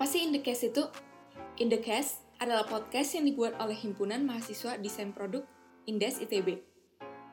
[0.00, 0.80] Apa sih In The Case itu?
[1.60, 5.44] In The Case adalah podcast yang dibuat oleh Himpunan Mahasiswa Desain Produk
[5.84, 6.56] Indes ITB.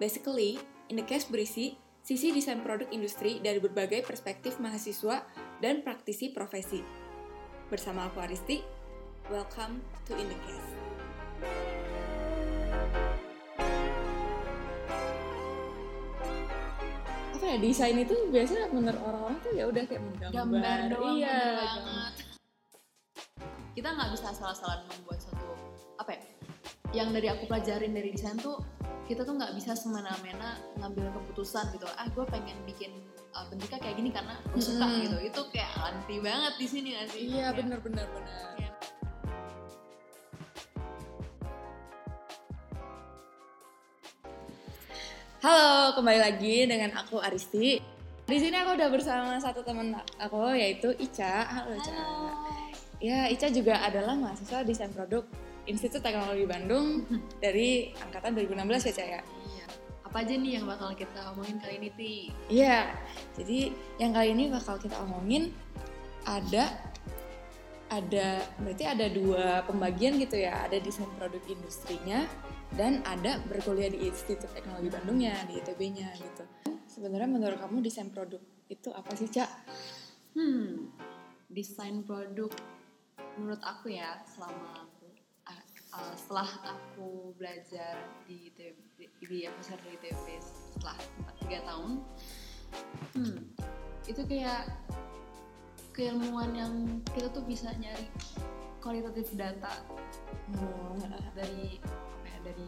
[0.04, 0.60] Basically,
[0.92, 5.24] In The Case berisi sisi desain produk industri dari berbagai perspektif mahasiswa
[5.64, 6.84] dan praktisi profesi.
[7.72, 8.60] Bersama aku Aristi,
[9.32, 10.70] welcome to In The Case.
[17.32, 20.36] Apa ya, desain itu biasanya menurut orang-orang tuh ya udah kayak menggambar.
[20.36, 22.27] gambar doang iya, banget
[23.78, 25.54] kita nggak bisa asal-asalan membuat suatu
[26.02, 26.22] apa ya
[26.98, 28.58] yang dari aku pelajarin dari desain tuh
[29.06, 32.90] kita tuh nggak bisa semena-mena ngambil keputusan gitu ah gue pengen bikin
[33.38, 35.04] uh, bentuknya kayak gini karena gue suka Mm-mm.
[35.06, 38.42] gitu itu kayak anti banget di sini nggak sih Iya, Kayak- bener bener bener.
[38.58, 38.74] kayak
[45.38, 47.78] Halo, kembali lagi dengan aku Aristi.
[48.28, 51.46] Di sini aku udah bersama satu teman aku yaitu Ica.
[51.48, 51.94] Halo, Ica.
[52.98, 55.22] Ya, Ica juga adalah mahasiswa desain produk
[55.70, 57.06] Institut Teknologi Bandung
[57.44, 59.22] dari angkatan 2016 ya, Ca ya.
[59.22, 59.68] iya
[60.08, 62.12] apa aja nih yang bakal kita omongin kali ini ti
[62.48, 62.96] Iya.
[63.36, 65.52] Jadi yang kali ini bakal kita omongin
[66.24, 66.74] ada
[67.92, 70.64] ada berarti ada dua pembagian gitu ya.
[70.64, 72.24] Ada desain produk industrinya
[72.80, 76.44] dan ada berkuliah di Institut Teknologi Bandungnya di ITB-nya gitu.
[76.88, 78.40] Sebenarnya menurut kamu desain produk
[78.72, 79.50] itu apa sih, Cak?
[80.36, 80.92] Hmm,
[81.52, 82.52] desain produk
[83.38, 85.08] menurut aku ya selama aku
[85.94, 88.78] ah, setelah aku belajar di ITB,
[89.24, 90.98] di, FSR di ITB setelah
[91.48, 91.92] 3 tahun,
[93.16, 93.38] hmm,
[94.06, 94.68] itu kayak
[95.96, 96.74] keilmuan yang
[97.16, 98.06] kita tuh bisa nyari
[98.78, 99.74] kualitatif data
[100.56, 100.96] Oh,
[101.36, 102.68] dari apa ya dari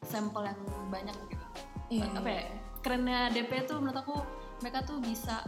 [0.00, 1.46] sampel yang banyak gitu
[1.92, 2.08] iya.
[2.08, 2.44] apa ya
[2.80, 4.16] kerennya DP tuh menurut aku
[4.64, 5.44] mereka tuh bisa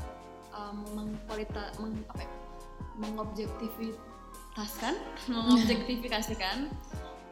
[0.53, 2.31] um, mengkualita meng, apa ya,
[3.01, 4.14] mengobjektifitaskan
[5.31, 6.71] mengobjektifikasikan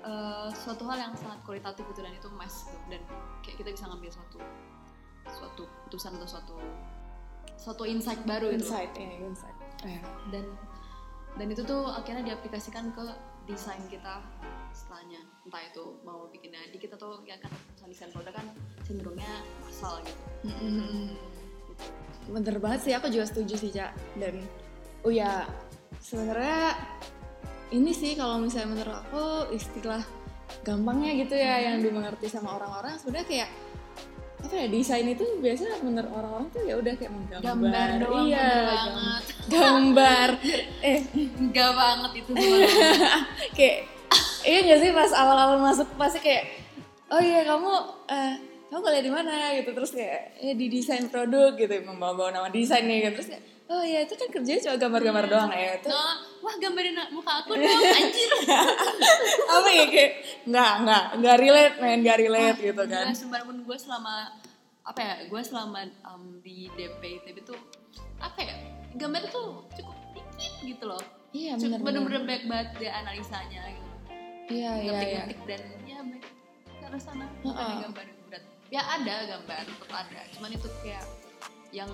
[0.02, 2.86] uh, suatu hal yang sangat kualitatif gitu dan itu emas gitu.
[2.90, 3.02] dan
[3.46, 4.38] kayak kita bisa ngambil suatu
[5.30, 6.56] suatu putusan atau suatu
[7.54, 8.66] suatu insight baru gitu.
[8.66, 9.56] Insight, ya, insight.
[9.86, 10.02] Eh,
[10.34, 10.44] dan
[11.38, 13.04] dan itu tuh akhirnya diaplikasikan ke
[13.46, 14.22] desain kita
[14.74, 17.50] setelahnya entah itu mau bikinnya di kita tuh ya kan
[17.86, 18.46] desain produk kan
[18.86, 21.14] cenderungnya massal gitu mm-mm.
[22.30, 23.90] Bener banget sih, aku juga setuju sih, Cak.
[24.14, 24.46] Dan,
[25.02, 25.42] oh ya,
[26.02, 26.74] sebenarnya
[27.72, 30.02] ini sih kalau misalnya menurut aku istilah
[30.66, 32.98] gampangnya gitu ya yang dimengerti sama orang-orang.
[33.00, 33.50] Sebenarnya kayak
[34.42, 37.46] apa ya desain itu biasanya menurut orang-orang tuh ya udah kayak menggambar.
[37.46, 39.24] Gambar doang iya banget.
[39.54, 40.28] Gambar.
[40.82, 41.00] Eh.
[41.38, 42.30] Enggak banget itu
[43.56, 43.78] kayak
[44.42, 46.44] iya gak sih pas awal-awal masuk pasti kayak
[47.08, 47.72] oh iya kamu
[48.10, 49.52] eh kamu kuliah di mana?
[49.52, 49.68] Gitu.
[49.76, 51.76] Terus kayak ya di desain produk gitu.
[51.84, 53.20] Membawa nama desain nih gitu.
[53.20, 55.88] Terus kayak oh iya itu kan kerjanya cuma gambar-gambar doang ya itu.
[55.92, 58.30] Nah, wah gambarin muka aku dong anjir.
[59.60, 60.12] Apa ya kayak
[60.48, 63.06] nggak nggak nggak relate men nggak relate gitu kan.
[63.12, 64.14] sumpah pun gue selama
[64.82, 67.60] apa ya gue selama um, di DP ITB tuh
[68.18, 68.56] apa ya
[68.98, 71.02] gambar tuh cukup dikit gitu loh.
[71.32, 73.88] Iya Cukup benar bener-bener baik banget dia analisanya gitu.
[74.52, 75.22] Iya iya iya.
[75.48, 76.24] Dan ya baik
[76.80, 78.11] ke arah sana yang gambar
[78.72, 81.04] ya ada gambar tetap ada cuman itu kayak
[81.70, 81.88] yang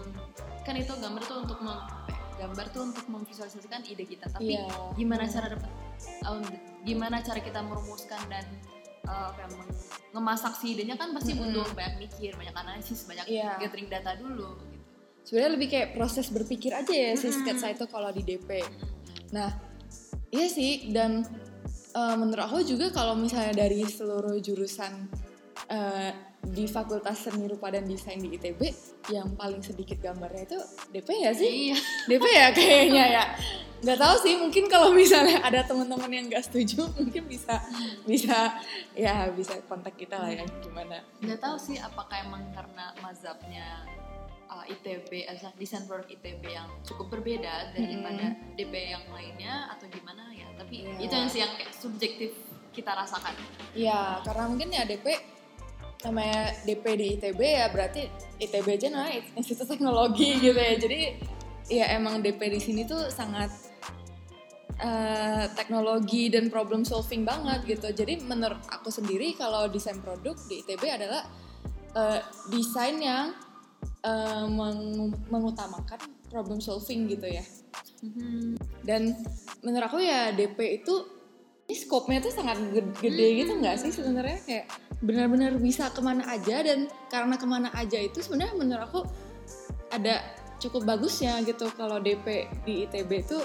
[0.63, 4.55] kan itu gambar tuh untuk mem, apa ya, gambar tuh untuk memvisualisasikan ide kita tapi
[4.55, 4.71] Iya.
[4.95, 5.71] gimana cara dapat
[6.25, 6.43] um,
[6.83, 8.47] gimana cara kita merumuskan dan
[9.05, 9.75] uh, ya, meng-
[10.09, 11.51] ngemasak si idenya kan pasti Mm-mm.
[11.51, 13.59] butuh banyak mikir banyak analisis banyak Iya.
[13.59, 14.77] gathering data dulu gitu
[15.27, 17.43] sebenarnya lebih kayak proses berpikir aja ya si Mm-mm.
[17.43, 18.63] sketsa itu kalau di DP
[19.31, 19.51] nah
[20.31, 21.27] iya sih dan
[21.93, 25.11] eh, menurut aku juga kalau misalnya dari seluruh jurusan
[25.69, 26.11] eh,
[26.53, 28.61] di Fakultas Seni Rupa dan Desain di ITB
[29.13, 30.59] yang paling sedikit gambarnya itu
[30.93, 31.51] DP ya sih?
[31.73, 31.79] Iya.
[32.09, 33.25] DP ya kayaknya ya.
[33.79, 37.63] Nggak tahu sih mungkin kalau misalnya ada teman-teman yang nggak setuju mungkin bisa
[38.03, 38.59] bisa
[38.99, 41.05] ya bisa kontak kita lah ya gimana.
[41.23, 43.87] Nggak tahu sih apakah emang karena mazhabnya
[44.51, 50.27] uh, ITB eh, desain produk ITB yang cukup berbeda daripada DP yang lainnya atau gimana
[50.35, 50.49] ya.
[50.59, 50.93] Tapi Iya.
[50.99, 52.31] itu yang sih yang kayak subjektif
[52.75, 53.35] kita rasakan.
[53.75, 55.38] Ya, karena mungkin ya DP
[56.07, 58.07] namanya DP di ITB ya berarti
[58.39, 60.75] ITB aja nah Institut Teknologi gitu ya.
[60.79, 61.01] Jadi
[61.69, 63.51] ya emang DP di sini tuh sangat
[64.79, 67.91] eh, teknologi dan problem solving banget gitu.
[67.91, 71.27] Jadi menurut aku sendiri kalau desain produk di ITB adalah
[71.99, 73.35] eh, desain yang
[74.07, 75.99] eh, meng- mengutamakan
[76.31, 77.43] problem solving gitu ya.
[78.87, 79.19] Dan
[79.67, 81.18] menurut aku ya DP itu
[81.69, 84.41] ini skopnya tuh sangat gede, gede gitu nggak sih sebenarnya?
[84.49, 84.65] Kayak
[85.05, 89.01] benar-benar bisa ke mana aja dan karena ke mana aja itu sebenarnya menurut aku
[89.93, 90.25] ada
[90.57, 91.69] cukup bagusnya gitu.
[91.77, 93.45] Kalau DP di ITB tuh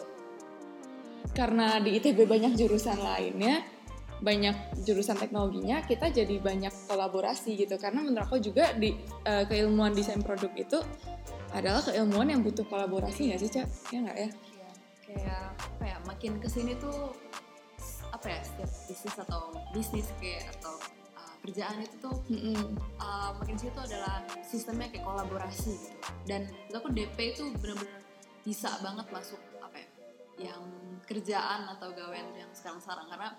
[1.35, 3.59] karena di ITB banyak jurusan lainnya
[4.23, 4.55] banyak
[4.87, 7.75] jurusan teknologinya kita jadi banyak kolaborasi gitu.
[7.75, 8.95] Karena menurut aku juga di
[9.27, 10.79] uh, keilmuan desain produk itu
[11.51, 13.67] adalah keilmuan yang butuh kolaborasi nggak sih cak?
[13.91, 14.29] Ya nggak ya?
[14.31, 14.69] Iya,
[15.03, 17.11] kayak apa ya makin ke sini tuh
[18.13, 19.41] apa ya setiap bisnis atau
[19.73, 20.77] bisnis kayak atau
[21.17, 22.77] uh, kerjaan itu tuh Mm-mm.
[23.01, 25.97] uh, makin situ adalah sistemnya kayak kolaborasi gitu
[26.29, 28.01] dan aku DP itu benar-benar
[28.45, 29.87] bisa banget masuk apa ya
[30.49, 30.61] yang
[31.03, 33.29] kerjaan atau gawean yang sekarang-sekarang karena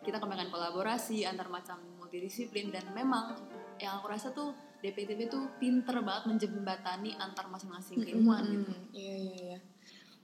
[0.00, 3.36] kita kembangkan kolaborasi antar macam multidisiplin dan memang
[3.76, 8.54] yang aku rasa tuh DPTB tuh pinter banget menjembatani antar masing-masing keilmuan Mm-mm.
[8.64, 9.58] gitu Iya iya iya.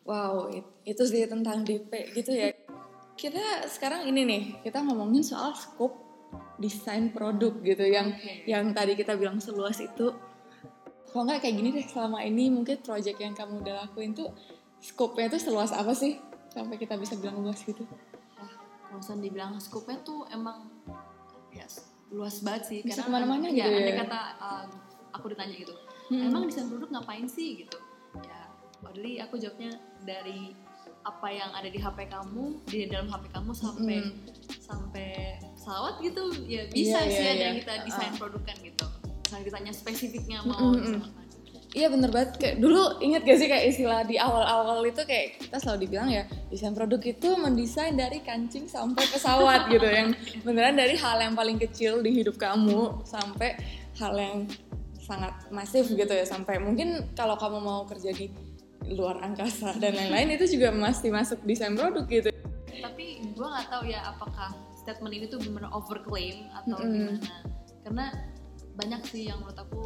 [0.06, 2.54] Wow, it- itu sih tentang DP gitu ya.
[3.16, 5.96] Kita sekarang ini nih, kita ngomongin soal scope
[6.60, 8.44] desain produk gitu yang Oke.
[8.44, 10.12] yang tadi kita bilang seluas itu.
[11.08, 14.28] Kalau nggak kayak gini deh, selama ini mungkin project yang kamu udah lakuin tuh
[14.84, 16.20] scope-nya tuh seluas apa sih?
[16.52, 17.88] Sampai kita bisa bilang luas gitu.
[18.36, 18.52] Wah,
[18.84, 20.68] kalau misalnya dibilang scope-nya tuh emang
[21.56, 21.64] ya
[22.12, 23.78] luas banget sih Bisa karena ke mana-mana ya, gitu ya.
[23.80, 24.64] andai kata uh,
[25.16, 25.74] aku ditanya gitu
[26.06, 26.22] Hmm.
[26.22, 27.82] emang desain produk ngapain sih gitu
[28.22, 28.46] ya
[28.86, 29.74] Audrey aku jawabnya
[30.06, 30.54] dari
[31.06, 34.14] apa yang ada di HP kamu di dalam HP kamu sampai Hmm.
[34.58, 37.62] sampai pesawat gitu ya bisa Iya, sih iya, ada yang iya.
[37.62, 38.86] kita desain produkkan gitu.
[39.22, 41.20] Misalnya ditanya spesifiknya mau desain apa
[41.76, 42.30] Iya bener banget.
[42.40, 46.24] Kayak dulu inget gak sih kayak istilah di awal-awal itu kayak kita selalu dibilang ya
[46.48, 49.84] desain produk itu mendesain dari kancing sampai pesawat gitu.
[49.84, 53.60] Yang beneran dari hal yang paling kecil di hidup kamu sampai
[54.00, 54.48] hal yang
[54.98, 56.24] sangat masif gitu ya.
[56.24, 58.32] Sampai mungkin kalau kamu mau kerja di
[58.84, 62.30] luar angkasa dan lain-lain itu juga masih masuk desain produk gitu.
[62.76, 67.18] tapi gue nggak tahu ya apakah statement ini tuh benar overclaim atau Mm-mm.
[67.18, 67.34] gimana
[67.82, 68.06] karena
[68.76, 69.82] banyak sih yang menurut aku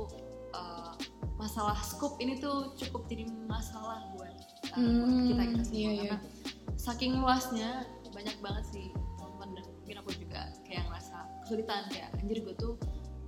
[0.52, 0.92] uh,
[1.40, 4.34] masalah scope ini tuh cukup jadi masalah buat,
[4.74, 6.00] uh, Hmm, kita kita semua iya, iya.
[6.04, 6.18] karena
[6.76, 7.70] saking luasnya
[8.10, 11.16] banyak banget sih teman dan mungkin aku juga kayak ngerasa
[11.46, 12.74] kesulitan kayak anjir gue tuh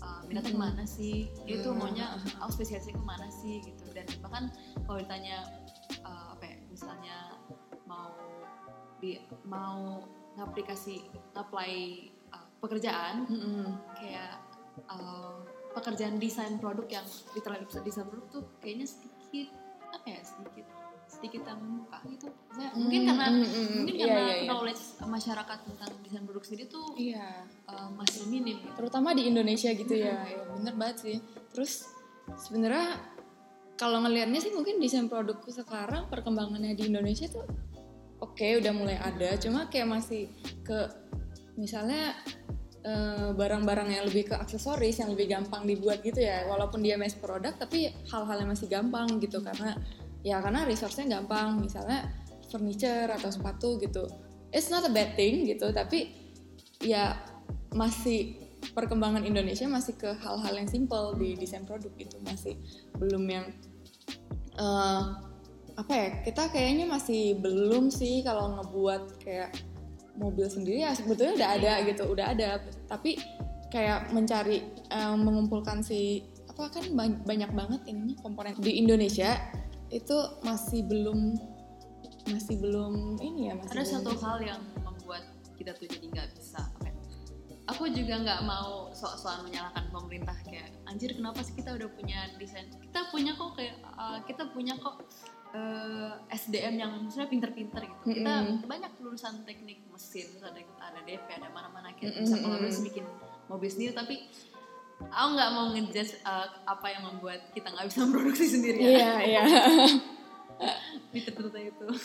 [0.03, 0.61] uh, minatnya Mm-mm.
[0.61, 1.87] ke mana sih dia tuh Hmm.
[1.87, 2.07] maunya
[2.43, 4.45] aku spesialisnya ke mana sih gitu dan bahkan
[4.85, 5.47] kalau ditanya
[6.03, 7.17] uh, apa ya misalnya
[7.87, 8.11] mau
[8.99, 10.03] di mau
[10.39, 11.07] ngaplikasi
[11.39, 11.73] apply
[12.35, 13.79] uh, pekerjaan Mm-mm.
[13.99, 14.43] kayak
[14.91, 19.49] uh, pekerjaan desain produk yang literally desain produk tuh kayaknya sedikit
[19.93, 20.67] apa ya sedikit
[21.23, 22.27] sedikit terbuka gitu.
[22.27, 24.49] Maksudnya, mungkin Mm, karena mm, mm, mungkin iya, karena iya, iya.
[24.51, 27.29] knowledge masyarakat tentang desain produk sendiri tuh Iya.
[27.71, 28.75] uh, masih minim gitu.
[28.75, 31.17] terutama di Indonesia gitu ya, ya bener banget sih.
[31.55, 31.87] Terus
[32.43, 32.99] sebenarnya
[33.79, 37.47] kalau ngelihatnya sih mungkin desain produkku sekarang perkembangannya di Indonesia tuh
[38.19, 39.39] oke udah mulai ada.
[39.39, 40.27] Cuma kayak masih
[40.67, 40.91] ke
[41.59, 42.15] misalnya
[42.83, 46.47] eh, barang-barang yang lebih ke aksesoris yang lebih gampang dibuat gitu ya.
[46.51, 49.39] Walaupun dia mass product tapi hal-hal yang masih gampang gitu.
[49.43, 49.75] Karena
[50.23, 51.59] ya karena resource-nya gampang.
[51.61, 52.11] Misalnya
[52.53, 54.05] furniture atau sepatu gitu.
[54.53, 56.13] It's not a bad thing gitu tapi
[56.85, 57.17] ya
[57.73, 58.37] masih
[58.77, 62.21] perkembangan Indonesia masih ke hal-hal yang simple di desain produk gitu.
[62.23, 62.61] Masih
[63.01, 63.47] belum yang
[64.61, 65.03] eh,
[65.73, 69.57] apa ya kita kayaknya masih belum sih kalau ngebuat kayak
[70.21, 70.85] mobil sendiri.
[70.85, 72.61] Ya sebetulnya udah ada gitu udah ada.
[72.87, 73.17] Tapi
[73.73, 74.61] kayak mencari
[74.93, 78.53] eh, mengumpulkan si apa kan ba- banyak banget ininya komponen.
[78.61, 79.33] Di Indonesia
[79.93, 81.37] itu masih belum
[82.33, 84.25] masih belum ini ya masih ada belum satu bisa.
[84.25, 85.25] hal yang membuat
[85.61, 86.95] kita tuh jadi nggak bisa apa ya,
[87.69, 92.67] aku juga nggak mau sok-sokan menyalahkan pemerintah kayak anjir kenapa sih kita udah punya desain
[92.81, 94.97] kita punya kok kayak uh, kita punya kok
[95.53, 98.65] uh, SDM yang maksudnya pinter-pinter gitu kita Mm-mm.
[98.65, 102.45] banyak lulusan teknik mesin terus ada ada DP ada mana-mana kayak Mm-mm, bisa mm-mm.
[102.49, 103.05] kolaborasi bikin
[103.51, 104.17] mobil sendiri tapi
[105.09, 109.13] aku nggak mau ngejudge uh, apa yang membuat kita nggak bisa memproduksi sendiri ya iya
[109.23, 109.43] iya
[111.11, 111.87] di itu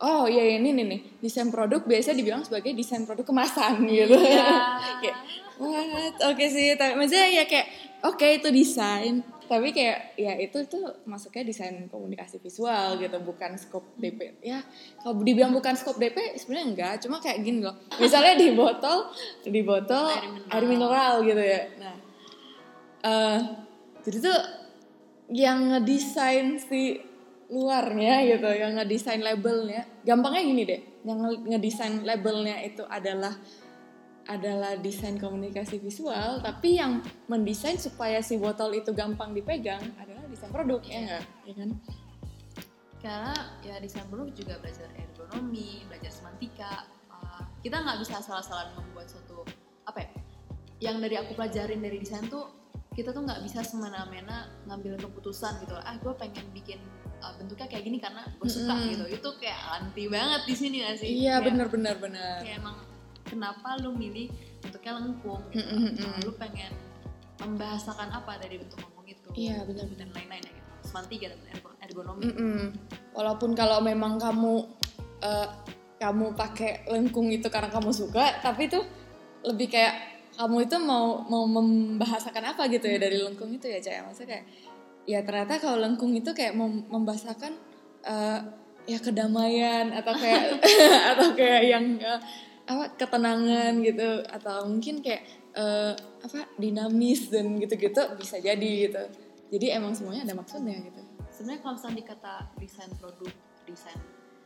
[0.00, 4.16] Oh iya ini nih nih desain produk biasa dibilang sebagai desain produk kemasan gitu.
[4.16, 4.48] Iya.
[5.04, 5.16] kayak
[5.60, 6.14] what?
[6.32, 7.68] Oke sih, tapi maksudnya ya kayak
[8.00, 13.92] oke itu desain, tapi kayak ya itu tuh masuknya desain komunikasi visual gitu, bukan scope
[13.96, 14.40] DP.
[14.40, 14.64] Ya
[15.02, 17.76] kalau dibilang bukan scope DP sebenarnya enggak, cuma kayak gini loh.
[17.96, 19.12] Misalnya di botol,
[19.44, 20.48] di botol Air mineral.
[20.48, 21.60] air mineral gitu ya.
[21.76, 21.96] Nah,
[23.00, 23.38] eh
[24.00, 24.38] jadi tuh
[25.30, 26.98] yang ngedesain si
[27.50, 33.34] luarnya gitu, yang ngedesain labelnya, gampangnya gini deh, yang nge- ngedesain labelnya itu adalah
[34.28, 37.00] adalah desain komunikasi visual, tapi yang
[37.30, 41.70] mendesain supaya si botol itu gampang dipegang adalah desain produk ya enggak, ya kan?
[43.00, 43.34] karena
[43.64, 46.84] ya desain produk juga belajar ergonomi belajar semantika.
[47.08, 49.42] Uh, kita nggak bisa salah-salah membuat suatu
[49.88, 50.10] apa ya
[50.80, 52.52] yang dari aku pelajarin dari desain tuh
[52.92, 55.72] kita tuh nggak bisa semena-mena ngambil keputusan gitu.
[55.80, 56.80] Ah gue pengen bikin
[57.24, 58.90] uh, bentuknya kayak gini karena gue suka Mm-mm.
[58.92, 59.04] gitu.
[59.16, 61.10] Itu kayak anti banget di sini gak sih?
[61.24, 62.76] Iya bener bener kayak emang
[63.30, 64.26] kenapa lu milih
[64.58, 65.40] bentuknya lengkung?
[65.48, 66.02] Gitu Mm, mm, mm.
[66.02, 66.72] Uh, lu pengen
[67.38, 69.28] membahasakan apa dari bentuk lengkung itu?
[69.32, 70.68] Iya, benar, dan lain-lainnya gitu.
[70.82, 72.22] Semantiga dan ergo- ergonomi.
[72.26, 72.60] Mm-mm.
[73.10, 74.66] walaupun kalau memang kamu
[75.20, 75.48] eh,
[75.98, 78.80] kamu pakai lengkung itu karena kamu suka tapi itu
[79.44, 79.94] lebih kayak
[80.34, 84.44] kamu itu mau mau membahasakan apa gitu ya dari lengkung itu ya caya maksudnya kayak
[85.04, 87.52] ya ternyata kalau lengkung itu kayak mem- membahasakan
[88.04, 88.38] eh,
[88.88, 90.56] ya kedamaian atau kayak
[91.12, 92.20] atau kayak yang eh,
[92.70, 94.22] apa ketenangan gitu.
[94.30, 95.26] Atau mungkin kayak
[95.58, 99.02] eh, apa dinamis dan gitu-gitu bisa jadi gitu.
[99.50, 101.02] Jadi emang semuanya ada maksudnya gitu.
[101.34, 103.34] Sebenarnya kalau misalnya dikata desain produk
[103.66, 103.98] desain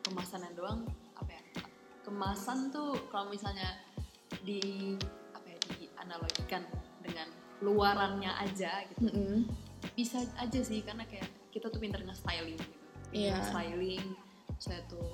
[0.09, 0.89] kemasannya doang
[1.21, 1.43] apa ya?
[2.05, 3.69] Kemasan tuh kalau misalnya
[4.45, 4.97] di
[5.37, 6.65] apa ya dianalogikan
[7.05, 7.29] dengan
[7.61, 9.13] luarannya aja gitu.
[9.13, 9.45] Mm-mm.
[9.95, 12.77] bisa aja sih karena kayak kita tuh pinter nge-styling gitu.
[13.15, 13.39] Iya.
[13.47, 14.17] styling
[14.59, 15.07] saya tuh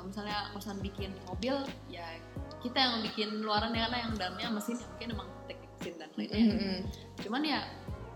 [0.00, 1.60] uh, misalnya kosan bikin mobil
[1.92, 2.16] ya
[2.64, 6.40] kita yang bikin luarannya karena yang dalamnya mesin ya mungkin emang teknik mesin dan lainnya
[6.40, 6.78] Mm-mm.
[7.20, 7.60] cuman ya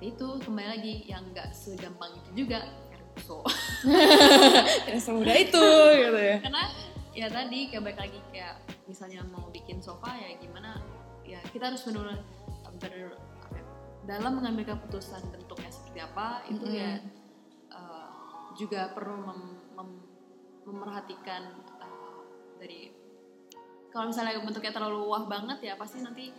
[0.01, 2.65] itu kembali lagi yang nggak segampang itu juga
[3.15, 3.47] Ergo.
[4.91, 5.65] ya semudah itu
[5.97, 6.65] gitu ya karena
[7.15, 8.55] ya tadi kayak balik lagi kayak
[8.91, 10.83] misalnya mau bikin sofa ya gimana
[11.23, 12.21] ya kita harus benar-benar
[12.75, 13.65] benar apa ya,
[14.05, 16.81] dalam mengambil keputusan bentuknya seperti apa itu Mm-mm.
[16.83, 16.93] ya
[17.71, 18.09] uh,
[18.59, 20.07] juga perlu mem- mem-
[20.65, 21.55] memerhatikan
[22.59, 22.93] dari
[23.95, 26.35] kalau misalnya bentuknya terlalu wah banget ya pasti nanti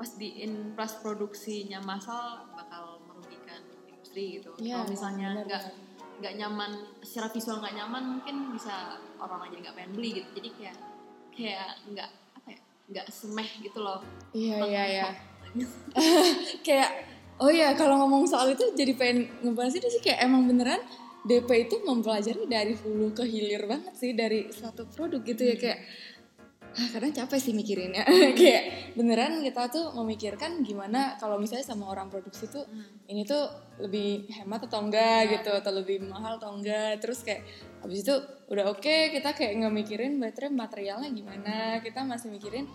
[0.00, 3.60] pas di in pas produksinya massal bakal merugikan
[3.90, 4.54] industri gitu.
[4.56, 5.62] Iya, kalau misalnya nggak
[6.20, 6.70] nggak nyaman
[7.02, 10.28] secara visual nggak nyaman mungkin bisa orang aja nggak pengen beli gitu.
[10.38, 10.76] Jadi kayak
[11.34, 12.60] kayak nggak apa ya
[12.94, 14.00] nggak semeh gitu loh.
[14.32, 15.08] Iya iya iya.
[16.66, 16.90] Kayak
[17.42, 20.78] oh ya kalau ngomong soal itu jadi pengen ngebahas itu sih kayak emang beneran
[21.20, 25.78] DP itu mempelajari dari hulu ke hilir banget sih dari suatu produk gitu ya kayak
[26.70, 28.06] ah, kadang capek sih mikirinnya.
[28.38, 32.62] Kayak beneran kita tuh memikirkan gimana kalau misalnya sama orang produksi tuh
[33.10, 33.42] ini tuh
[33.82, 35.32] lebih hemat atau enggak Iya.
[35.42, 37.02] gitu atau lebih mahal atau enggak.
[37.02, 37.42] Terus kayak
[37.82, 38.14] habis itu
[38.48, 42.70] udah oke kita kayak nggak mikirin baterai materialnya gimana kita masih mikirin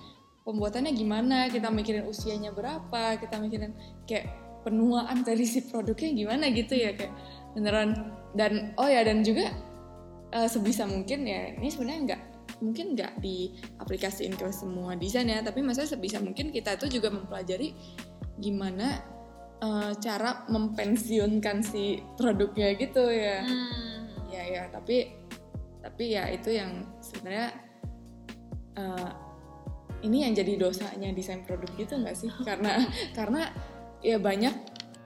[0.45, 3.73] pembuatannya gimana kita mikirin usianya berapa kita mikirin
[4.05, 7.13] kayak penuaan dari si produknya gimana gitu ya kayak
[7.53, 8.17] beneran.
[8.35, 9.53] Dan oh ya dan juga
[10.33, 12.21] eh, sebisa mungkin ya ini sebenarnya nggak
[12.59, 17.71] mungkin nggak diaplikasiin ke semua desain ya tapi maksudnya sebisa mungkin kita itu juga mempelajari
[18.41, 18.99] gimana
[19.61, 23.45] eh, cara mempensiunkan si produknya gitu ya.
[23.45, 24.27] Hmm.
[24.33, 25.15] ya ya tapi
[25.79, 27.55] tapi ya itu yang sebenarnya
[28.75, 29.11] eh,
[30.05, 32.29] ini yang jadi dosanya desain produk gitu nggak sih?
[32.45, 32.83] Karena
[33.17, 33.49] karena
[34.05, 34.53] ya banyak.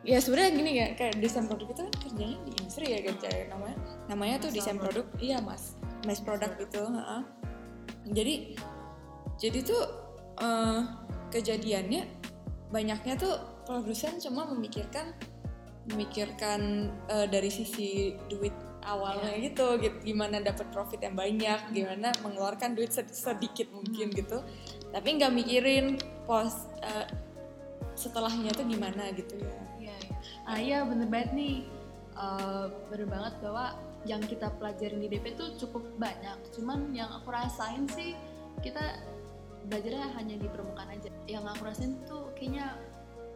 [0.04, 3.16] Ya sebenarnya gini ya kayak desain produk itu kan kerjanya di industri ya kan
[3.52, 3.78] namanya.
[4.12, 5.80] Namanya tuh desain produk iya mas.
[6.08, 7.24] Mass product gitu heeh.
[8.16, 8.56] jadi
[9.36, 9.84] jadi tuh
[10.40, 10.80] eh,
[11.36, 12.08] kejadiannya
[12.72, 13.36] banyaknya tuh
[13.68, 15.12] produsen cuma memikirkan
[15.92, 18.56] memikirkan eh, dari sisi duit
[18.88, 24.40] awalnya gitu, gitu gimana dapat profit yang banyak gimana mengeluarkan duit sed- sedikit mungkin gitu.
[24.90, 27.06] Tapi nggak mikirin pos eh,
[27.94, 30.16] setelahnya tuh gimana gitu ya Iya, iya.
[30.44, 31.56] Ah iya bener banget nih.
[32.20, 33.66] Eh, bener banget bahwa
[34.04, 36.36] yang kita pelajarin di DP tuh cukup banyak.
[36.52, 38.12] Cuman yang aku rasain sih
[38.60, 39.00] kita
[39.72, 41.08] belajarnya hanya di permukaan aja.
[41.32, 42.76] Yang aku rasain tuh kayaknya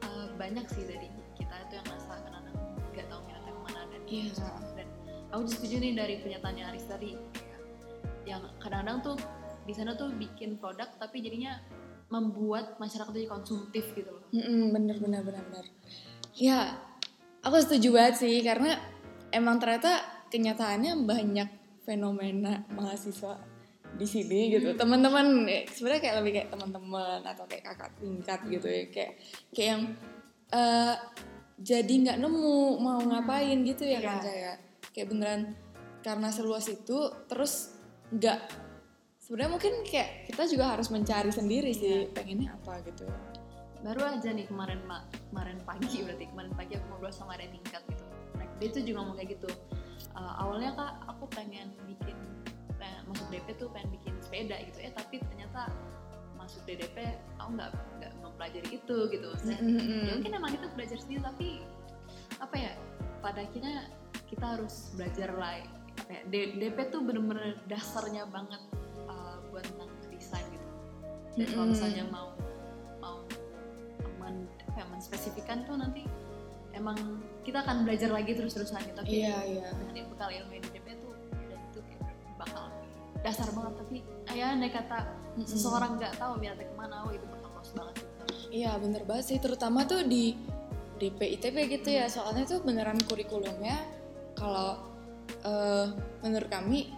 [0.04, 1.08] eh, banyak sih dari
[1.40, 2.56] kita itu yang rasa kadang-kadang
[2.92, 4.48] nggak tahu minatnya ke mana dan Iya.
[4.76, 4.88] dan
[5.32, 7.12] aku setuju nih dari pernyataannya Aris tadi
[8.24, 9.16] yang kadang-kadang tuh
[9.64, 11.58] di sana tuh bikin produk tapi jadinya
[12.10, 14.24] membuat masyarakat jadi konsumtif gitu loh.
[14.32, 15.66] Mm-mm, bener bener bener bener.
[16.34, 16.78] Ya
[17.42, 18.78] aku setuju banget sih karena
[19.30, 21.50] emang ternyata kenyataannya banyak
[21.84, 23.38] fenomena mahasiswa
[23.94, 24.74] di sini gitu.
[24.74, 29.12] Teman-teman eh, sebenarnya kayak lebih kayak teman-teman atau kayak kakak tingkat gitu ya kayak
[29.54, 29.84] kayak yang
[30.50, 30.96] eh,
[31.62, 34.26] jadi nggak nemu mau ngapain gitu ya kan Iya.
[34.26, 34.52] saya
[34.94, 35.42] kayak beneran
[36.02, 36.98] karena seluas itu
[37.30, 37.78] terus
[38.12, 38.62] nggak
[39.34, 43.10] sebenarnya mungkin kayak kita juga harus mencari sendiri sih pengennya apa gitu.
[43.82, 47.82] Baru aja nih kemarin ma- kemarin pagi berarti kemarin pagi aku ngobrol sama ada tingkat
[47.90, 48.06] gitu.
[48.38, 49.50] Nah, dia tuh juga ngomong kayak gitu.
[50.13, 52.13] Eh, awalnya kak aku pengen bikin
[52.78, 55.66] pengen, masuk DP tuh pengen bikin sepeda gitu ya tapi ternyata
[56.38, 59.28] masuk DDP aku nggak nggak mempelajari itu gitu.
[59.34, 60.06] Maksudnya Mm-mm.
[60.06, 61.48] ya mungkin emang itu belajar sendiri tapi
[62.38, 62.72] apa ya
[63.25, 63.90] pada akhirnya
[64.30, 65.58] kita harus belajar lah
[66.06, 68.62] apa ya D- DP tuh bener-bener dasarnya banget.
[68.62, 68.83] uh,
[69.54, 70.68] buat tentang desain gitu
[71.38, 71.74] dan kalau Mm-mm.
[71.78, 72.28] misalnya mau
[72.98, 73.16] mau
[74.18, 76.10] men, ya, menspesifikan tuh nanti
[76.74, 76.98] emang
[77.46, 79.68] kita akan belajar lagi terus-terusan gitu tapi Iya iya.
[79.78, 81.14] dengan bekal ilmu yang di DP tuh
[81.46, 82.02] dan itu kayak
[82.36, 82.64] bakal
[83.22, 83.98] dasar banget tapi
[84.34, 84.98] ya andai kata
[85.38, 85.46] Mm-mm.
[85.46, 88.24] seseorang nggak tahu minatnya ke mana oh itu bakal luas banget gitu.
[88.50, 90.34] Iya bener banget sih terutama tuh di
[90.98, 93.82] DP ITB gitu ya soalnya tuh beneran kurikulumnya
[94.34, 94.82] kalau
[95.42, 95.88] eh,
[96.22, 96.90] menurut kami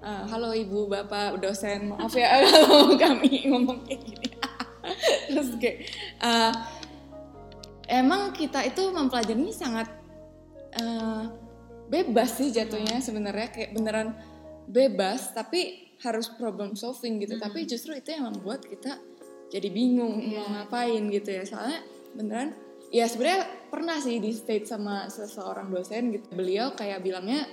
[0.00, 4.28] eh, halo ibu bapak dosen maaf ya kalau kami ngomong kayak gini.
[5.28, 5.78] Terus kayak
[6.24, 6.52] eh,
[7.92, 9.88] emang kita itu mempelajari sangat
[10.76, 11.24] eh,
[11.90, 14.16] bebas sih jatuhnya sebenarnya kayak beneran
[14.70, 17.36] bebas tapi harus problem solving gitu.
[17.36, 17.44] Hmm.
[17.44, 18.96] tapi justru itu yang membuat kita
[19.50, 20.40] jadi bingung Iya.
[20.40, 21.42] mau ngapain gitu ya.
[21.44, 21.80] Soalnya
[22.16, 22.54] beneran
[22.94, 26.24] ya sebenarnya pernah sih di state sama seseorang dosen gitu.
[26.32, 27.44] Beliau kayak bilangnya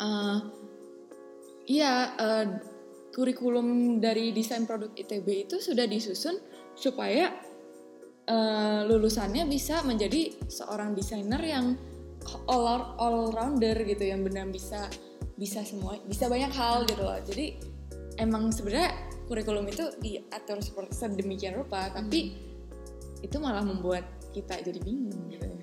[0.00, 0.59] eh
[1.66, 2.46] iya eh,
[3.10, 6.38] kurikulum dari desain produk ITB itu sudah disusun
[6.78, 7.34] supaya
[8.28, 11.74] eh, lulusannya bisa menjadi seorang desainer yang
[12.46, 14.86] all all rounder gitu yang benar bisa
[15.40, 17.16] bisa semua bisa banyak hal gitu loh.
[17.24, 17.56] Jadi
[18.20, 18.92] emang sebenarnya
[19.30, 22.34] kurikulum itu diatur seperti sedemikian rupa tapi
[23.20, 25.59] itu malah membuat kita jadi bingung gitu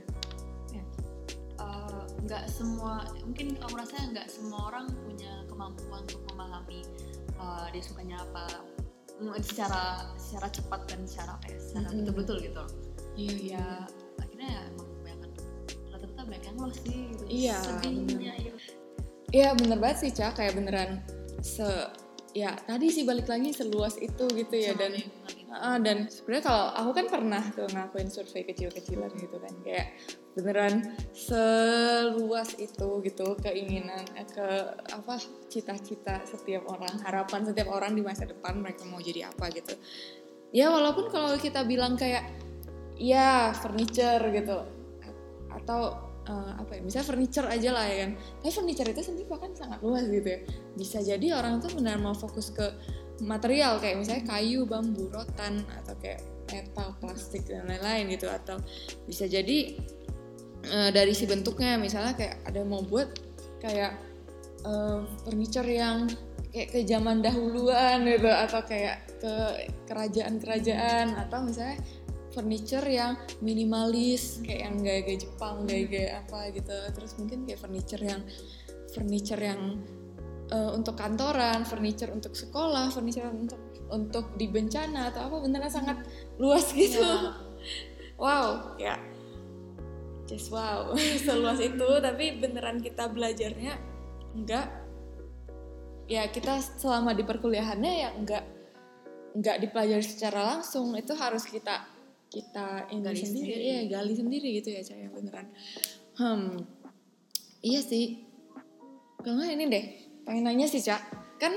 [2.27, 6.83] nggak semua mungkin aku rasa nggak semua orang punya kemampuan untuk memahami
[7.39, 8.45] eh, dia sukanya apa
[9.41, 11.97] secara secara cepat dan secara apa ya, secara Mm-mm.
[12.05, 12.63] betul-betul gitu
[13.17, 13.65] iya ya
[14.21, 15.29] akhirnya ya emang kebanyakan
[15.89, 17.23] rata-rata banyak yang lost sih gitu.
[17.25, 18.53] Iya, sedihnya ya.
[19.27, 21.01] Iya bener banget sih Cak, kayak beneran
[21.41, 21.65] se
[22.37, 24.93] ya tadi sih balik lagi seluas itu gitu ya dan.
[25.49, 29.97] Ah, dan sebenarnya kalau aku kan pernah tuh ngakuin survei kecil-kecilan gitu kan kayak
[30.37, 34.47] beneran seluas itu gitu keinginan eh, ke
[34.93, 35.17] apa
[35.49, 39.73] cita-cita setiap orang harapan setiap orang di masa depan mereka mau jadi apa gitu.
[40.53, 42.29] Ya walaupun kalau kita bilang kayak
[43.01, 44.61] ya furniture gitu
[45.49, 45.81] atau
[46.29, 48.11] eh, apa ya misalnya furniture aja lah ya kan.
[48.45, 50.39] Tapi furniture itu sendiri bahkan sangat luas gitu ya.
[50.77, 52.65] Bisa jadi orang tuh benar mau fokus ke
[53.25, 56.21] material kayak misalnya kayu, bambu, rotan atau kayak
[56.53, 58.61] metal, plastik dan lain-lain gitu atau
[59.09, 59.75] bisa jadi
[60.67, 63.09] eh, dari si bentuknya misalnya kayak ada mau buat
[63.63, 63.97] kayak
[64.65, 66.07] eh, furniture yang
[66.51, 69.33] kayak ke zaman dahuluan gitu atau kayak ke
[69.89, 71.77] kerajaan-kerajaan atau misalnya
[72.31, 78.21] furniture yang minimalis kayak yang gaya-gaya Jepang, gaya-gaya apa gitu terus mungkin kayak furniture yang
[78.93, 79.81] furniture yang
[80.53, 85.97] eh, untuk kantoran, furniture untuk sekolah, furniture untuk untuk di bencana atau apa beneran sangat
[86.37, 86.99] luas gitu.
[87.01, 87.33] Ya,
[88.17, 88.97] Wow, ya.
[90.27, 90.91] Just wow,
[91.25, 93.79] seluas itu tapi beneran kita belajarnya
[94.35, 94.67] enggak.
[96.07, 98.43] Ya kita selama di perkuliahannya ya enggak
[99.35, 101.87] enggak dipelajari secara langsung itu harus kita
[102.27, 103.63] kita ini Gali sendiri, sendiri.
[103.71, 105.47] ya gali sendiri gitu ya saya beneran.
[106.19, 106.63] Hmm
[107.63, 108.23] iya sih.
[109.23, 109.85] Kalau ini deh
[110.27, 110.99] pengen nanya sih cak.
[111.39, 111.55] Kan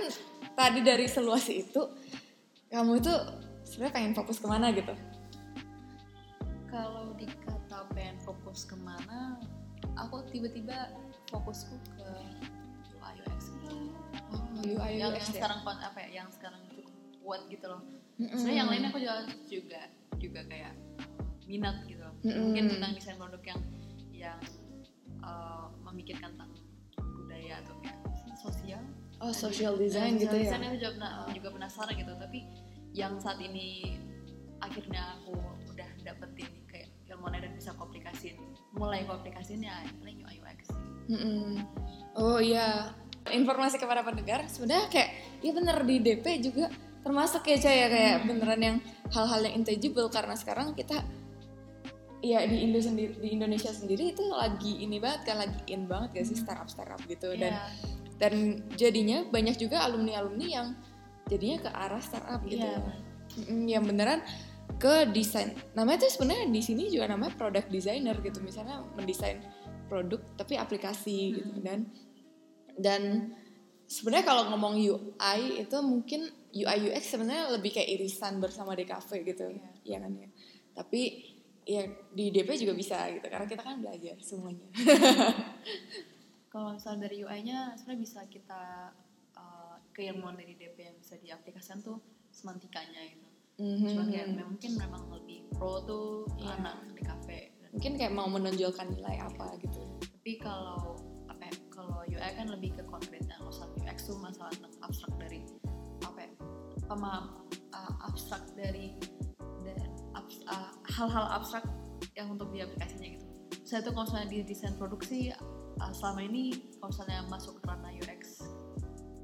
[0.55, 1.91] tadi dari seluas itu
[2.71, 3.13] kamu itu
[3.67, 4.95] sebenarnya pengen fokus ke mana gitu?
[6.71, 7.11] Kalau
[7.71, 9.39] dikata pengen fokus ke mana
[9.95, 10.91] aku tiba-tiba
[11.31, 12.09] fokusku ke
[12.99, 13.95] UI UX gitu.
[14.35, 15.35] oh UI yang, UX yang ya?
[15.39, 16.91] sekarang apa ya yang sekarang cukup
[17.23, 17.79] kuat gitu loh
[18.19, 18.35] Mm-mm.
[18.35, 19.15] sebenarnya yang lain aku juga
[19.47, 19.81] juga
[20.19, 20.75] juga kayak
[21.47, 22.15] minat gitu loh.
[22.27, 22.43] Mm-mm.
[22.43, 23.61] mungkin tentang desain produk yang
[24.11, 24.39] yang
[25.23, 26.51] uh, memikirkan tentang
[26.99, 27.99] budaya atau kayak
[28.35, 28.83] sosial
[29.23, 32.39] oh social Nah, design gitu social ya design aku juga, pernah, juga penasaran gitu tapi
[32.99, 33.95] yang saat ini
[34.59, 35.39] akhirnya aku
[35.71, 36.60] udah dapetin
[37.21, 38.41] ilmunya dan bisa aku aplikasiin.
[38.73, 40.79] Mulai aplikasiin ya UI UX sih.
[41.13, 41.61] Mm-mm.
[42.17, 42.97] Oh iya,
[43.29, 45.11] informasi kepada pendengar sebenarnya kayak
[45.45, 46.73] ya bener di DP juga
[47.05, 48.77] termasuk ya Cah, ya kayak beneran yang
[49.13, 51.01] hal-hal yang intangible karena sekarang kita
[52.21, 56.21] ya di Indo sendiri di Indonesia sendiri itu lagi ini banget kan lagi in banget
[56.21, 57.33] gak sih startup startup gitu.
[57.37, 57.65] Dan Iya,
[58.21, 58.35] dan
[58.77, 60.67] jadinya banyak juga alumni alumni yang
[61.33, 62.69] jadinya ke arah startup gitu.
[63.49, 64.21] Mm, yang beneran
[64.77, 65.57] ke desain.
[65.75, 68.39] Namanya tuh sebenarnya di sini juga namanya product designer gitu.
[68.45, 69.43] Misalnya mendesain
[69.91, 71.51] produk tapi aplikasi gitu.
[71.65, 71.91] Dan
[72.79, 73.35] dan
[73.91, 79.47] sebenarnya kalau ngomong UI itu mungkin UI UX sebenarnya lebih kayak irisan bersama DKV gitu.
[79.51, 79.71] Iya.
[79.83, 80.29] ya kan ya?
[80.75, 81.01] Tapi
[81.67, 81.83] ya
[82.15, 83.27] di DP juga bisa gitu.
[83.27, 84.67] Karena kita kan belajar semuanya.
[86.53, 88.91] Kalau misal dari UI-nya sebenarnya bisa kita
[89.39, 92.03] uh, keilmuan dari DP yang bisa diaplikasikan tuh
[92.35, 93.30] semantikanya gitu.
[93.61, 94.47] Cuma kayak Mhm.
[94.49, 96.57] mungkin memang lebih pro tuh Iya.
[96.57, 97.39] anak di kafe.
[97.61, 100.97] Dan- mungkin kayak mau menonjolkan nilai apa gitu Tapi kalau
[101.27, 105.13] apa ya, kalau UI kan lebih ke konkret dan kalau UX tuh masalah tentang abstrak
[105.17, 105.41] dari
[106.01, 106.31] apa ya,
[106.85, 107.25] pemaham
[107.71, 108.97] uh, abstrak dari,
[109.63, 111.65] dari abs- uh, hal-hal abstrak
[112.13, 113.27] yang untuk di aplikasinya gitu
[113.63, 116.43] saya tuh kalau misalnya di desain produksi uh, selama ini
[116.77, 118.23] kalau misalnya masuk ke ranah UX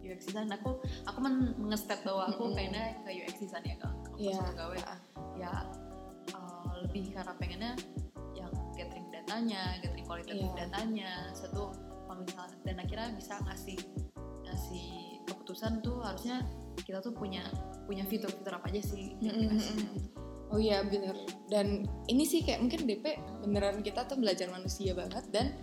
[0.00, 2.54] UX design aku aku men mengestep bahwa aku Mm-mm.
[2.54, 3.95] pengennya ke UX design ya kalau.
[4.18, 4.48] Yeah.
[4.52, 4.76] gawe
[5.36, 5.52] ya
[6.32, 7.72] uh, lebih karena pengennya
[8.32, 10.56] yang gathering datanya gathering kualitatif Iya.
[10.68, 11.72] datanya satu
[12.64, 13.76] dan akhirnya bisa ngasih
[14.48, 14.86] ngasih
[15.28, 16.48] keputusan tuh harusnya
[16.80, 17.44] kita tuh punya
[17.84, 19.90] punya fitur-fitur apa aja sih aplikasinya.
[19.92, 20.24] mm-mm.
[20.46, 21.12] Oh iya bener
[21.50, 25.58] Dan ini sih kayak mungkin DP beneran kita tuh belajar manusia banget Dan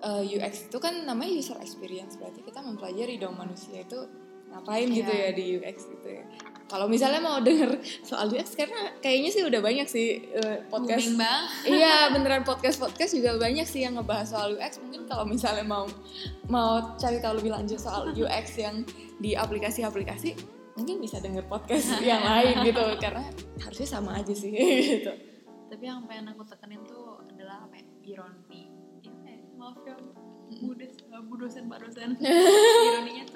[0.00, 4.06] uh, UX itu kan namanya user experience Berarti kita mempelajari dong manusia itu
[4.54, 5.26] ngapain gitu Iya.
[5.26, 6.24] ya di UX gitu ya
[6.66, 11.06] Kalau misalnya mau denger soal UX Karena kayaknya sih udah banyak sih uh, podcast.
[11.06, 15.22] Booming bang iya beneran podcast podcast juga banyak sih yang ngebahas soal UX mungkin kalau
[15.22, 15.86] misalnya mau
[16.50, 18.82] mau cari tahu lebih lanjut soal UX yang
[19.22, 22.84] di aplikasi-aplikasi mungkin bisa denger podcast yang lain gitu.
[23.00, 23.24] Karena
[23.62, 24.52] harusnya sama aja sih
[25.02, 25.12] gitu.
[25.66, 27.84] Tapi yang pengen aku tekenin tuh adalah apa ya?
[28.06, 28.70] Ironi.
[29.02, 29.98] Ya, eh, maaf ya
[30.62, 32.14] bu, des, bu dosen pak dosen.
[32.86, 33.35] Ironinya tuh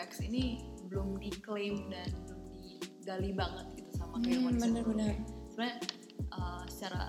[0.00, 4.84] UX ini belum diklaim dan belum digali banget gitu sama keilmuan desain produk.
[4.88, 5.12] bener-bener
[5.50, 5.76] sebenarnya
[6.30, 7.02] eh, secara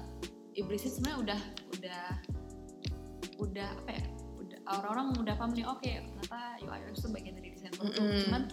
[0.54, 2.04] implicit sebenarnya udah udah
[3.40, 4.06] udah apa ya
[4.38, 8.22] udah orang-orang udah paham nih oke ternyata UI UX itu bagian dari desain produk Mm-mm.
[8.28, 8.44] cuman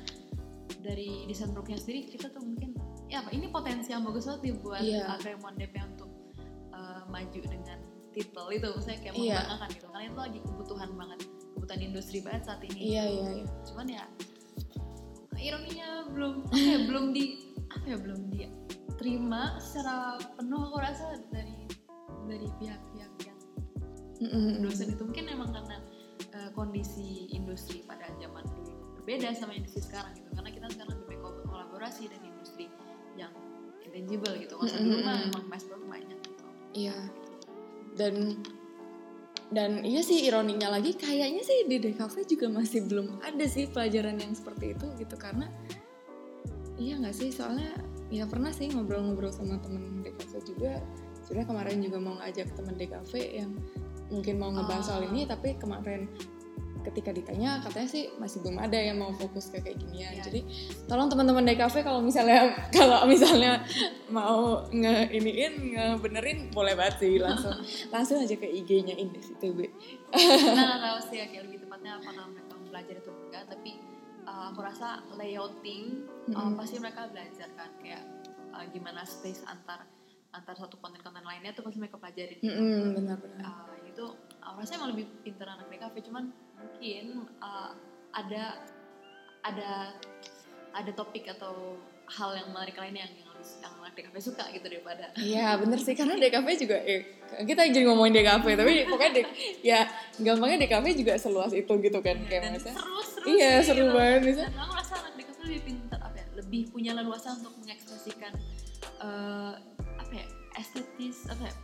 [0.79, 2.71] dari desain produknya sendiri kita tuh mungkin
[3.09, 5.03] ya apa ini potensi yang bagus banget nih buat Iya.
[5.07, 6.11] uh, Raymond DP untuk
[6.71, 7.79] uh, maju dengan
[8.15, 9.37] titel itu saya kayak Iya.
[9.37, 11.19] membanggakan gitu karena itu lagi kebutuhan banget
[11.53, 14.05] kebutuhan industri banget saat ini iya iya iya cuman ya
[15.49, 17.25] ironinya belum apa ya, belum di
[17.73, 21.65] apa ya belum diterima secara penuh aku rasa dari
[22.29, 23.39] dari pihak-pihak yang
[24.61, 25.03] dosen itu.
[25.05, 25.81] Mungkin emang karena
[26.37, 30.29] uh, kondisi industri pada zaman dulu berbeda sama industri sekarang gitu.
[30.37, 32.69] Karena kita sekarang lebih kolaborasi dan industri
[33.17, 33.33] yang
[33.81, 34.55] intangible gitu.
[34.61, 36.45] Masa dulu mah emang mass banyak gitu.
[36.77, 36.97] Iya.
[37.97, 38.45] Dan
[39.49, 44.21] dan iya sih ironinya lagi kayaknya sih di DKV juga masih belum ada sih pelajaran
[44.21, 45.49] yang seperti itu gitu karena
[46.77, 47.73] iya nggak sih soalnya
[48.13, 50.85] ya pernah sih ngobrol-ngobrol sama temen DKV juga
[51.25, 53.51] sudah kemarin juga mau ngajak temen DKV yang
[54.09, 55.09] mungkin mau ngebahas soal Oh.
[55.13, 56.09] ini tapi kemarin
[56.89, 60.23] ketika ditanya katanya sih masih belum ada yang mau fokus ke kayak ginian Iya.
[60.25, 60.41] jadi
[60.85, 63.61] tolong teman-teman DKV kalau misalnya kalau misalnya
[64.09, 67.53] mau nge iniin ngebenerin boleh banget sih langsung.
[67.95, 69.69] Langsung aja ke IG-nya Indes ITB
[70.57, 73.71] nah nggak tahu sih ya kayak lebih tepatnya apakah mereka belajar itu enggak tapi
[74.25, 75.85] uh, aku rasa layouting
[76.33, 76.57] uh, Mm-mm.
[76.57, 78.03] pasti mereka belajar kan kayak
[78.51, 79.85] uh, gimana space antar
[80.29, 82.37] antar satu konten-konten lainnya tuh pasti mereka pelajarin.
[82.41, 84.05] Mm-mm, benar-benar uh, itu
[84.41, 86.25] uh, rasanya emang lebih pinter anak DKV cuman
[86.59, 87.05] mungkin
[87.39, 87.73] uh,
[88.13, 88.59] ada
[89.43, 89.71] ada
[90.75, 95.59] ada topik atau hal yang menarik lainnya yang yang, yang DKV suka gitu daripada Iya
[95.59, 99.27] bener sih karena DKV juga eh, kita jadi ngomongin DKV tapi pokoknya dek,
[99.61, 99.81] ya
[100.23, 103.85] gampangnya DKV juga seluas itu gitu kan kayak dan maksudnya seru seru Iya, sih, seru
[103.85, 103.97] gitu.
[103.97, 104.43] banget, bisa.
[104.49, 108.33] dan aku rasa anak DKV lebih pintar apa ya lebih punya leluasa untuk mengekspresikan
[109.03, 109.53] eh,
[109.99, 111.55] apa ya estetis apa ya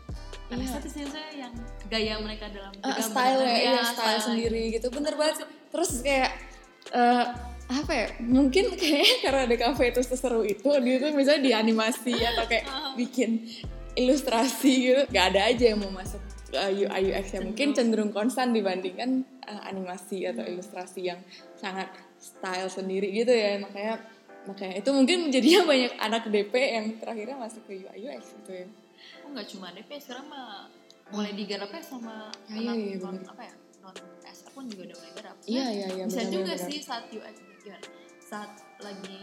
[0.61, 1.53] Estetis sih, maksudnya yang
[1.91, 3.03] gaya mereka dalam bergambar.
[3.03, 4.87] style ya, Iya, iya style sendiri gitu.
[4.95, 5.37] Bener banget
[5.75, 6.31] terus kayak
[6.95, 7.25] eh,
[7.65, 12.45] apa ya mungkin kayak karena DKV itu seseru itu dia tuh misalnya di animasi atau
[12.45, 12.65] kayak
[13.01, 13.41] bikin
[13.95, 16.19] ilustrasi gitu gak ada aja yang mau masuk
[16.55, 17.41] ke UI UX ya.
[17.43, 21.21] Mungkin cenderung konstan dibandingkan eh, animasi atau ilustrasi yang
[21.59, 23.59] sangat style sendiri gitu ya.
[23.59, 23.99] Makanya
[24.45, 28.67] makanya itu mungkin menjadinya banyak anak DP yang terakhirnya masuk ke UI UX gitu ya.
[28.69, 28.84] Oh,
[29.35, 30.71] nggak cuma DP sekarang mah
[31.07, 33.29] mulai digarapnya sama Ah, iya, anak iya, non bener.
[33.29, 33.95] apa ya non
[34.25, 35.37] SR pun juga udah mulai garap.
[35.45, 37.87] iya iya iya bisa benar, juga benar, sih saat UX gimana
[38.21, 39.21] saat lagi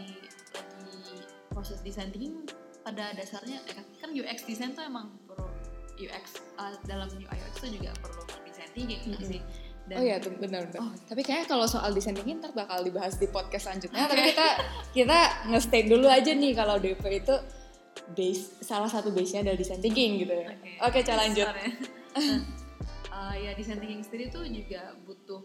[0.52, 1.00] lagi
[1.48, 2.44] proses desain thinking
[2.80, 5.46] pada dasarnya eh, kan UX design tuh emang perlu
[5.96, 6.24] UX
[6.56, 9.32] uh, dalam UI UX tuh juga perlu desain thinking nggak Mm-mm.
[9.32, 9.42] sih
[9.82, 10.78] dan Oh iya tuh benar benar.
[10.80, 10.94] Oh.
[11.02, 14.06] Tapi kayaknya kalau soal desain thinking ntar bakal dibahas di podcast selanjutnya.
[14.06, 14.46] Tapi kita
[14.94, 15.18] kita
[15.50, 17.34] nge-state dulu aja nih kalau DP itu
[18.12, 20.52] base salah satu base-nya adalah desain thinking gitu ya.
[20.84, 21.46] Oke, Ca, lanjut.
[21.48, 21.68] Sorry.
[23.12, 25.40] Nah, uh, ya desain thinking sendiri tuh juga butuh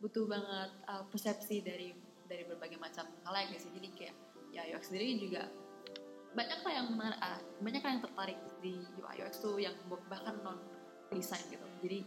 [0.00, 1.92] butuh banget uh, persepsi dari
[2.28, 3.64] dari berbagai macam hal ya guys.
[3.68, 4.14] Jadi kayak
[4.52, 5.48] ya UX sendiri juga
[6.32, 9.76] banyak lah yang menarik, ah, banyak lah yang tertarik di UI UX tuh yang
[10.08, 10.56] bahkan non
[11.12, 11.66] desain gitu.
[11.84, 11.98] Jadi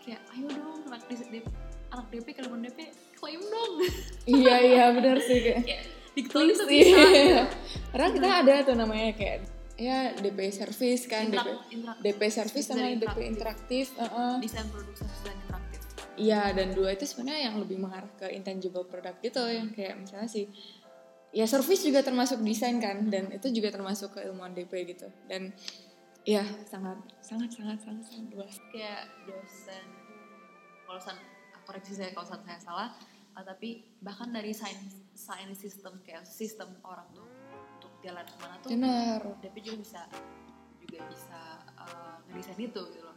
[0.00, 1.44] kayak ayo dong anak DP,
[1.92, 2.78] anak DP kalau mau DP
[3.16, 3.72] klaim dong.
[4.24, 5.64] iya iya benar sih kayak.
[6.16, 6.96] Tuh Please, bisa.
[6.96, 7.42] iya.
[7.92, 9.44] Karena kita ada tuh namanya kayak
[9.76, 13.86] ya DP service kan, DP Interak- interak- DP service sama Dari DP interaktif.
[13.94, 14.34] heeh.
[14.40, 15.80] desain produk service dan interaktif.
[16.16, 20.24] Iya dan dua itu sebenarnya yang lebih mengarah ke intangible product gitu yang kayak misalnya
[20.24, 20.48] si
[21.28, 25.52] ya service juga termasuk desain kan dan itu juga termasuk keilmuan DP gitu dan
[26.24, 29.84] ya sangat sangat sangat sangat sangat luas kayak dosen
[30.88, 30.96] kalau
[31.68, 32.88] koreksi saya kalau saya salah
[33.36, 37.28] uh, tapi bahkan dari sains sains sistem kayak sistem orang tuh
[37.76, 39.20] untuk jalan ke mana tuh benar.
[39.44, 40.00] DP juga bisa
[40.80, 41.40] juga bisa
[41.76, 43.16] uh, ngedesain itu gitu loh.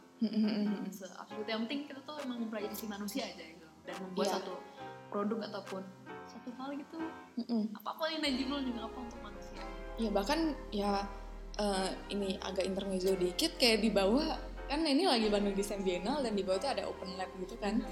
[0.92, 1.46] Se absolut.
[1.48, 4.34] Yang penting kita tuh emang mempelajari si manusia aja gitu dan membuat Iya.
[4.36, 4.54] satu
[5.08, 5.82] produk ataupun
[6.28, 6.98] satu hal gitu
[7.74, 9.62] apa-apa yang tangible juga apa untuk manusia.
[9.98, 11.02] Ya bahkan ya
[11.58, 14.38] eh, ini agak intermezzo dikit kayak di bawah
[14.70, 17.82] kan ini lagi Bandung Design Biennale dan di bawah tuh ada open lab gitu kan.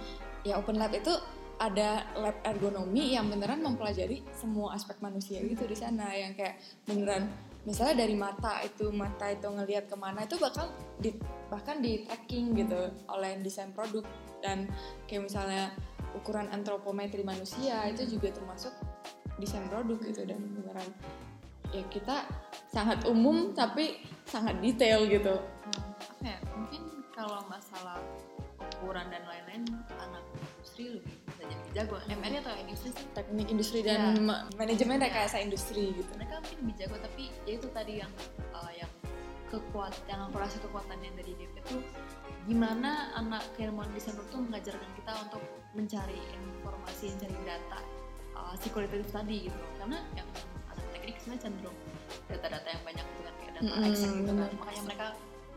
[0.46, 1.10] Ya open lab itu
[1.58, 7.26] ada lab ergonomi yang beneran mempelajari semua aspek manusia gitu di sana yang kayak beneran
[7.68, 11.12] misalnya dari mata itu mata itu ngelihat ke mana itu bakal di,
[11.52, 14.08] bahkan di tracking gitu oleh desain produk.
[14.40, 14.70] Dan
[15.04, 15.74] kayak misalnya
[16.16, 18.72] ukuran antropometri manusia itu juga termasuk
[19.36, 20.88] desain produk gitu dan beneran
[21.68, 22.24] ya kita
[22.72, 25.36] sangat umum tapi sangat detail gitu.
[25.36, 28.00] Hmm, apa ya mungkin kalau masalah
[28.78, 29.62] ukuran dan lain-lain
[30.00, 31.17] anak industri lebih
[31.70, 34.20] jago MR atau industri sih teknik industri dan Ya.
[34.20, 35.06] ma- manajemen Ya.
[35.06, 38.12] rekayasa industri gitu mereka mungkin lebih jago tapi ya itu tadi yang
[38.50, 38.90] uh, yang
[39.48, 41.80] kekuat yang aku rasa kekuatannya dari DP tuh
[42.44, 47.78] gimana anak keilmuan desain tuh mengajarkan kita untuk mencari informasi mencari data
[48.34, 50.28] uh, kualitatif tadi gitu karena yang
[50.68, 51.78] anak teknik sebenarnya cenderung
[52.28, 55.06] data-data yang banyak gitu kan kayak data Mm-mm, exact gitu kan makanya mereka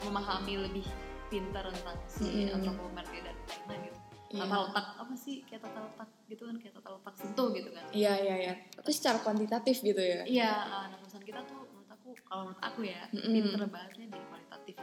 [0.01, 0.85] memahami lebih
[1.27, 2.55] pintar tentang si Mm-mm.
[2.59, 3.99] antropometri dan lain-lain gitu
[4.31, 4.47] Iya.
[4.47, 5.35] tata letak apa sih?
[5.43, 7.83] Kayak tata letak gitu kan kayak tata letak sentuh gitu kan.
[7.91, 8.53] Iya iya iya.
[8.71, 10.21] Tapi secara kuantitatif gitu ya?
[10.23, 13.33] Iya, uh, nah perusahaan kita tuh menurut aku kalau menurut aku ya Mm-mm.
[13.35, 14.75] pinter bangetnya di kualitatif.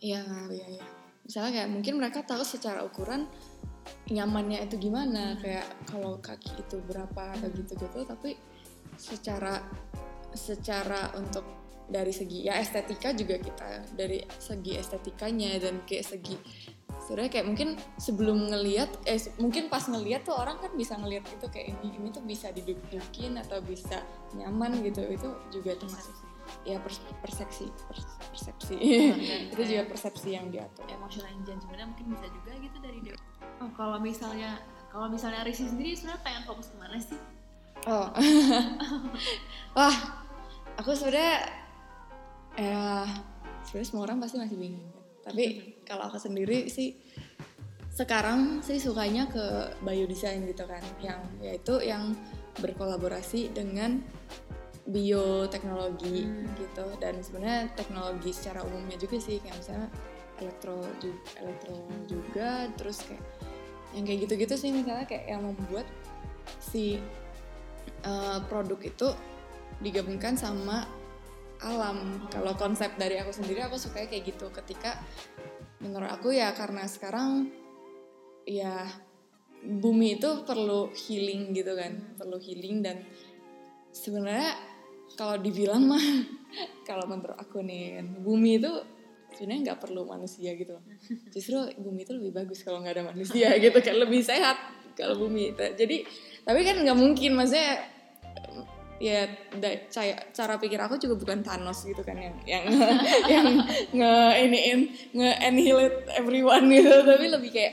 [0.00, 0.20] iya
[0.52, 0.84] iya iya.
[1.24, 3.24] Misalnya kayak mungkin mereka tahu secara ukuran
[4.08, 8.36] nyamannya itu gimana kayak kalau kaki itu berapa atau gitu gitu tapi
[8.96, 9.64] secara
[10.32, 11.44] secara untuk
[11.88, 16.36] dari segi ya estetika juga kita dari segi estetikanya dan kayak segi
[17.04, 17.68] sebenarnya kayak mungkin
[18.00, 22.08] sebelum ngelihat eh mungkin pas ngelihat tuh orang kan bisa ngelihat itu kayak ini ini
[22.08, 24.00] tuh bisa diduk-dukin atau bisa
[24.32, 25.04] nyaman gitu.
[25.04, 26.16] Itu juga termasuk
[26.64, 28.76] ya pers- persepsi pers- persepsi.
[29.52, 30.88] Itu juga persepsi yang diatur.
[30.88, 33.16] Emotional engagement mungkin bisa juga gitu dari dia.
[33.60, 34.56] Oh, kalau misalnya
[34.88, 37.20] kalau misalnya Risi sendiri sebenarnya pengen fokus ke mana sih?
[37.84, 38.08] oh.
[39.76, 39.96] Wah
[40.80, 41.52] aku sebenarnya
[42.56, 43.04] ya
[43.66, 45.04] sebenarnya semua orang pasti masih bingung kan.
[45.28, 46.96] Tapi kalau aku sendiri sih
[47.94, 50.82] sekarang sih sukanya ke biodesign gitu kan.
[50.98, 52.18] Yang yaitu yang
[52.58, 54.02] berkolaborasi dengan
[54.84, 56.48] bioteknologi Hmm.
[56.58, 56.86] gitu.
[57.00, 59.88] Dan sebenarnya teknologi secara umumnya juga sih kayak misalnya
[60.42, 61.76] elektro juga, elektro
[62.10, 63.22] juga terus kayak
[63.94, 65.86] yang kayak gitu-gitu sih misalnya kayak yang membuat
[66.58, 66.98] si
[68.02, 69.08] uh, produk itu
[69.78, 70.84] digabungkan sama
[71.62, 72.26] alam.
[72.28, 74.50] Kalau konsep dari aku sendiri aku suka kayak gitu.
[74.50, 74.98] Ketika
[75.84, 77.52] menurut aku ya karena sekarang
[78.48, 78.88] ya
[79.64, 83.04] bumi itu perlu healing gitu kan perlu healing dan
[83.92, 84.56] sebenarnya
[85.14, 86.02] kalau dibilang mah
[86.88, 88.72] kalau menurut aku nih bumi itu
[89.34, 90.78] sebenarnya nggak perlu manusia gitu.
[91.34, 94.56] Justru bumi itu lebih bagus kalau nggak ada manusia gitu kan lebih sehat
[94.94, 96.06] kalau bumi jadi
[96.46, 97.82] tapi kan nggak mungkin maksudnya
[99.02, 99.26] ya
[99.58, 102.64] da- cara, cara pikir aku juga bukan Thanos gitu kan yang yang
[103.32, 103.46] yang
[103.90, 104.14] nge
[104.46, 104.80] iniin
[105.14, 106.92] nge annihilate everyone gitu.
[107.10, 107.72] Tapi lebih kayak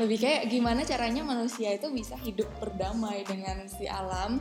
[0.00, 4.40] lebih kayak gimana caranya manusia itu bisa hidup berdamai dengan si alam.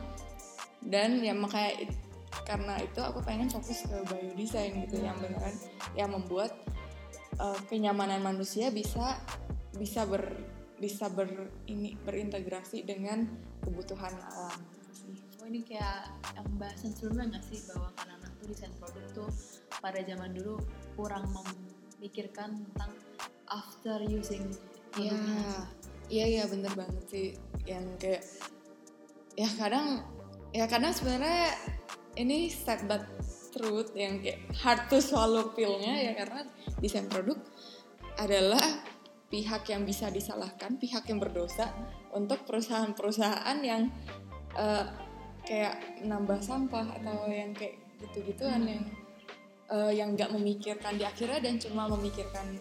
[0.81, 2.01] Dan ya makanya it-
[2.47, 5.51] karena itu aku pengen fokus ke biodesign gitu yang beneran
[5.99, 6.55] yang membuat
[7.43, 9.19] uh, kenyamanan manusia bisa
[9.75, 10.31] bisa ber
[10.79, 11.27] bisa ber
[11.67, 13.27] ini berintegrasi dengan
[13.61, 14.59] kebutuhan alam
[15.51, 19.29] ini kayak yang bahasan sebelumnya nggak sih bahwa anak-anak tuh desain produk tuh
[19.83, 20.55] pada zaman dulu
[20.95, 22.91] kurang memikirkan tentang
[23.51, 24.47] after using
[24.95, 25.67] produknya.
[26.07, 27.27] iya iya bener banget sih
[27.67, 28.23] yang kayak
[29.35, 30.07] ya kadang
[30.55, 31.51] ya kadang sebenarnya
[32.15, 33.03] ini sad but
[33.51, 36.47] truth yang kayak hard to swallow pill-nya ya karena
[36.79, 37.35] desain produk
[38.15, 38.87] adalah
[39.27, 41.71] pihak yang bisa disalahkan, pihak yang berdosa
[42.11, 43.87] untuk perusahaan-perusahaan yang
[44.59, 45.10] eh,
[45.47, 48.83] kayak nambah sampah atau yang kayak gitu-gituan yang
[49.71, 52.59] eh, yang nggak memikirkan di akhirnya dan cuma memikirkan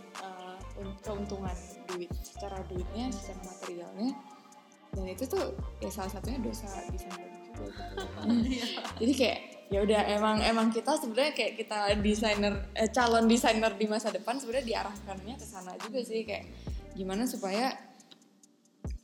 [0.80, 1.56] un- keuntungan
[1.92, 4.10] duit secara duitnya, secara materialnya
[4.90, 7.14] dan itu tuh ya salah satunya dosa desain
[7.54, 8.58] produk juga gitu.
[8.58, 8.66] Iya.
[8.98, 9.38] Jadi kayak
[9.70, 14.42] ya udah emang emang kita sebenarnya kayak kita desainer eh, calon desainer di masa depan
[14.42, 16.50] sebenarnya diarahkannya ke sana juga sih kayak
[16.98, 17.70] gimana supaya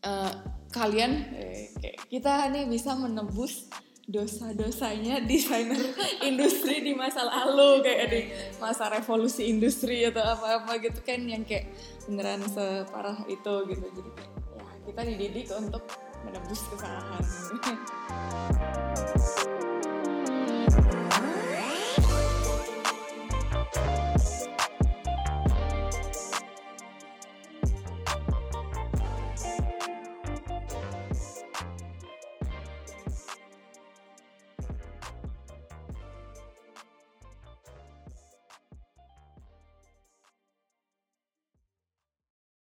[0.02, 0.32] eh,
[0.70, 1.70] kalian eh,
[2.10, 3.66] kita nih bisa menebus
[4.06, 5.82] dosa-dosanya desainer
[6.22, 8.20] industri di masa lalu kayak di
[8.62, 11.74] masa revolusi industri atau apa-apa gitu kan yang kayak
[12.06, 13.86] beneran separah itu gitu.
[13.90, 14.10] Jadi
[14.54, 15.82] ya kita dididik untuk
[16.22, 17.22] menebus kesalahan